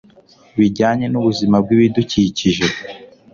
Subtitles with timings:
[0.57, 2.65] bijyanye n ubuzima bw ibidukikije